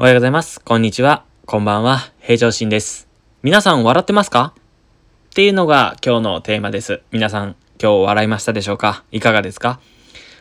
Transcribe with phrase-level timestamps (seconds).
[0.00, 0.62] おはようございます。
[0.62, 1.26] こんにちは。
[1.44, 2.10] こんばんは。
[2.20, 3.06] 平常心です。
[3.42, 4.54] 皆さん笑ってますか？
[4.56, 7.02] っていうのが今日のテーマです。
[7.12, 9.04] 皆さん今日笑いましたでしょうか？
[9.12, 9.78] いかがですか？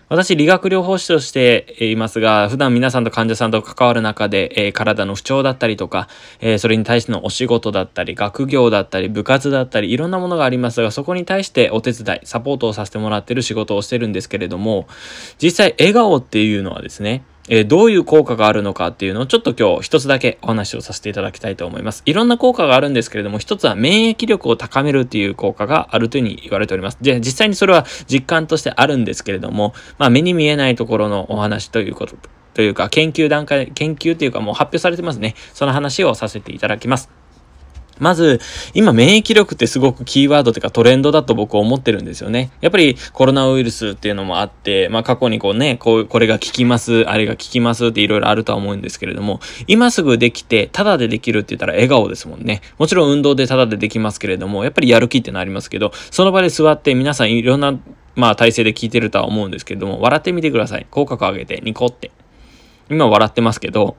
[0.07, 6.07] 私、理学療法士としていますが、普段皆さんと患者さんと関わる中で、えー、体の不調だったりとか、
[6.39, 14.87] えー、それに対してのお仕事だったり、学業だったり、部活だったり、いろんなものがありますが、そこに対してお手伝い、サポートをさせてもらってる仕事をしてるんですけれども、
[15.37, 22.03] 実際、笑顔っていうのはですね、えー、どういう効果があるのかっていうのをちょっと今日一つだけお話をさせていただきたいと思います。
[22.05, 26.97] いろんな効果があるんですけれども、一つは免疫力を高めるっていう効果があるというふうに言われております。
[27.01, 32.15] で、実際にそれは実感としてあるんですけれども、まあ目に見えないところのお話ということ
[32.53, 35.35] というか、研究段階、研究というかもう発表されてますね。
[35.53, 37.18] その話をさせていただきます。
[37.99, 38.39] まず、
[38.73, 42.51] 今免疫力ってすごくキーワードというかトレンドだと僕は思ってるんですよね。
[42.61, 52.61] やっぱりコロナウイルスっていうのもあって、まあ過去にこうね、こう、これが効きます、あれが効きますっていろいろあるとは思うんですけれども、今すぐできて、ただでできるって言ったら笑顔ですもんね。
[52.77, 57.77] もちろん運動でただでできますけれども、やっぱりやる気ってのありますけど、その場で座って皆さんいろんな、
[58.15, 60.87] まあ体勢で聞いてるとは思うんですけれども、笑ってみてください。
[60.89, 62.11] 口角上げて、ニコって。
[62.89, 63.95] 今笑ってますけど、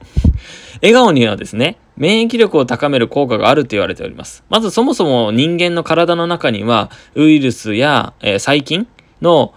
[0.81, 4.43] 笑顔にはですね、免疫力を高める効果があると言われております。
[4.49, 8.87] まずそもそも人間の体の中には、ウイルスや、えー、細菌
[9.21, 9.53] の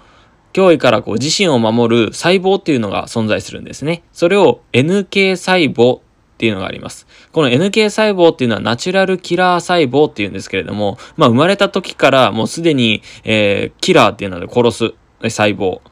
[0.53, 4.03] 脅威からこう自身を守る細胞っていうのが存在するんですね。
[4.13, 6.01] それを NK 細胞っ
[6.37, 7.07] ていうのがあります。
[7.33, 15.83] この NK 細胞っていうのはナチュラルキラー細胞っていうんですけれども、まあ生まれた時からもうすでに、えー、キラーっていうので殺す細胞っ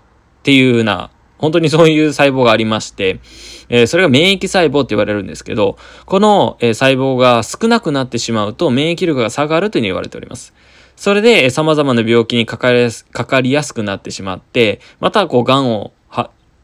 [0.42, 1.11] ていうような
[1.42, 3.18] 本当にそういう細胞がありまして、
[3.68, 5.76] えー、それが免疫細胞って言われるんですけど、
[6.06, 10.54] この、えー、細胞が少なくなってしまうと免疫力が下がるというふうに言われております。
[10.94, 15.92] それで、えー、様々な病気にかかりやすかかりやすくなってしまって、また、こう、癌を、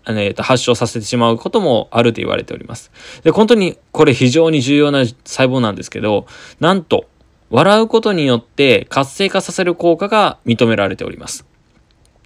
[0.06, 2.92] えー、と発症させてしまうこともあると言われております。
[3.24, 6.26] で、本当にこれ非常に重要な細胞なんですけど、
[6.60, 7.06] なんと、
[7.50, 11.46] 笑うことによって活性化させる効果が認められております。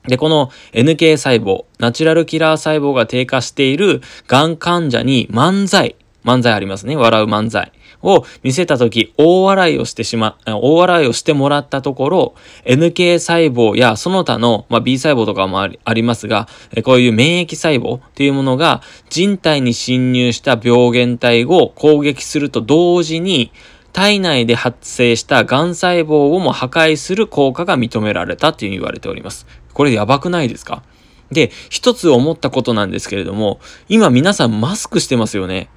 [0.08, 6.96] で、この NK 細胞、ナチュラルキラー細胞が低下している癌患者に漫才、漫才ありますね。
[6.96, 16.48] 笑う漫才を見せたとき、大笑いをしてしま、大笑いをしてもらったところ、NK 細胞やその他の、まあ、B 細胞とかもありますが、
[16.84, 23.52] こういう免疫細胞っていうものが人体に侵入した病原体を攻撃すると同時に、
[23.92, 29.46] 体内で発生した癌細胞をも破壊する効果が認められたというふうに言われております。
[29.74, 30.82] これやばくないですか？
[31.30, 35.68] で、一つ思ったことなんですけれども、今皆さんマスクしてますよね。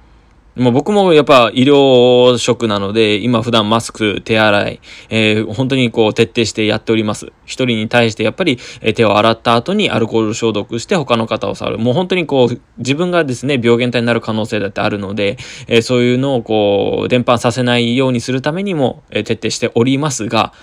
[0.56, 4.80] もう僕もやっぱ医療職なので、今普段マスク、手洗い、
[5.10, 7.26] えー、本当にこう徹底してやっております。
[7.44, 11.78] 一人に対してやっぱり、え手を洗った後にアルコール消毒して他の方を触る。
[11.78, 20.54] もう本当にこう自分がですね、病原体になる可能性だってあるので、えー、そういうのをこう伝播させないようにするためにも、え徹底しておりますが、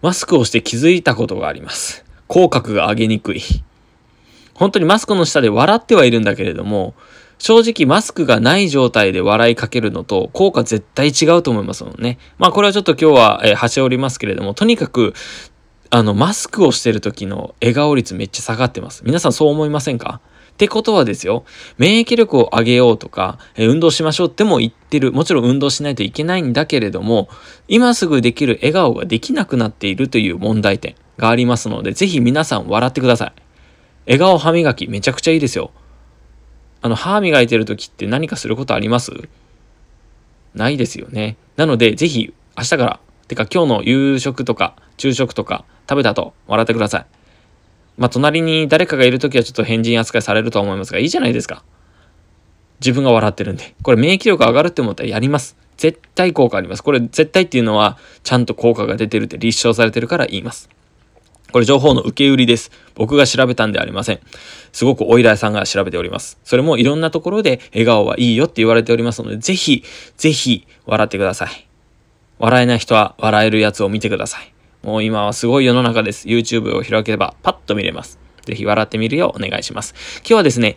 [0.00, 2.06] マスクをして気づいたことがあります。
[2.26, 3.42] 口角が上げにくい。
[4.54, 6.94] 本当にマスクの下で笑ってはいるんだけれども、
[7.38, 12.18] 正直マスクがない状態で笑いかけるのと効果絶対違うと思いますもんね。
[12.38, 15.14] まあこれはちょっと今日は、えー、端折りますけれども、とにかく、
[15.90, 19.02] あの、マスクをしてる時の笑顔率めっちゃ下がってます。
[19.04, 20.20] 皆さんそう思いませんか？
[20.54, 21.44] ってことはですよ、
[21.76, 25.12] 免疫力を上げようとか、え運動しましょうっても言ってる。
[25.12, 27.28] もちろん運動しないといけないんだけれども、
[27.68, 33.32] 今すぐできる笑顔ができなくなっているという問題点がありますので、ぜひ皆さん笑ってください。
[34.06, 35.72] 笑顔歯磨きめちゃくちゃいいですよ。
[36.86, 39.10] あの、歯磨いてる時って何かすることあります？
[40.54, 41.36] ないですよね。
[41.56, 47.06] なので、ぜひ明日から、てか今日の夕食とか昼食とか食べた後笑ってください。
[47.98, 51.64] まあ、隣に誰かがいる時はちょっと変人扱いされると思いますが、いいじゃないですか。
[52.78, 53.74] 自分が笑ってるんで。
[53.82, 55.56] これ免疫力上がるって思ったらやります。
[55.76, 56.84] 絶対効果あります。
[56.84, 60.68] これ絶対っていうのは、ちゃんと効果が出てるって立証されてるから言います。
[61.52, 62.70] これ情報の受け売りです。
[62.94, 64.20] 僕が調べたんではありません。
[64.72, 66.38] すごくお依頼さんが調べております。
[66.44, 69.84] それもいろんなところで笑顔はいいよって言われておりますので、ぜひ、
[70.16, 71.66] ぜひ笑ってください。
[72.38, 74.52] 笑えない人は笑えるやつを見てください。
[74.82, 76.28] もう今はすごい世の中です。
[76.28, 78.18] YouTube を開けばパッと見れます。
[78.44, 79.94] ぜひ笑ってみるようお願いします。
[80.18, 80.76] 今日はですね、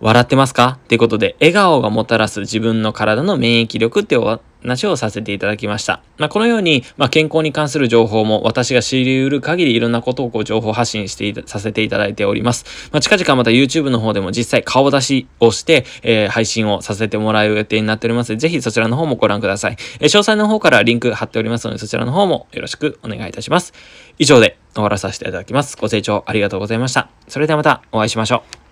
[0.00, 0.78] 笑ってますか？
[0.84, 6.02] ってことで、笑顔がもたらす自分の体の免疫力ってお話をさせていただきました。
[6.16, 12.90] まあ、このように、まあ、健康に関する情報も私が知り得る限りいろんなことをこう情報発信してさせていただいております。
[12.92, 19.76] まあ、近々また YouTube の方でも実際顔出しをして、えー、配信をさせてもらう予定になっておりますので、ぜひそちらの方もご覧ください。
[20.00, 23.72] えー、詳細の方からリンク貼っておりますので、そちらの方もよろしくお願いいたします。
[24.18, 25.76] 以上で終わらさせていただきます。
[25.76, 27.08] ご清聴ありがとうございました。
[27.28, 28.67] それではまたお会いしましょう。